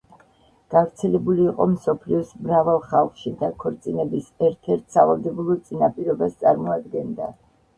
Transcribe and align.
გავრცელებული 0.75 1.43
იყო 1.49 1.67
მსოფლიოს 1.73 2.31
მრავალ 2.47 2.81
ხალხში 2.87 3.35
და 3.43 3.51
ქორწინების 3.65 4.33
ერთ-ერთ 4.49 4.89
სავალდებულო 4.97 5.59
წინაპირობას 5.69 6.39
წარმოადგენდა. 6.45 7.31